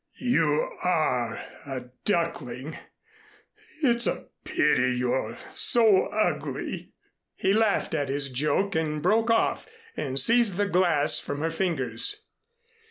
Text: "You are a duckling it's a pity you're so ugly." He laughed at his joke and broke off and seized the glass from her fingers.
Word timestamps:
"You 0.19 0.71
are 0.83 1.35
a 1.63 1.91
duckling 2.05 2.75
it's 3.83 4.07
a 4.07 4.29
pity 4.45 4.97
you're 4.97 5.37
so 5.53 6.07
ugly." 6.07 6.93
He 7.35 7.53
laughed 7.53 7.93
at 7.93 8.09
his 8.09 8.29
joke 8.29 8.73
and 8.73 8.99
broke 8.99 9.29
off 9.29 9.67
and 9.95 10.19
seized 10.19 10.55
the 10.55 10.65
glass 10.65 11.19
from 11.19 11.41
her 11.41 11.51
fingers. 11.51 12.25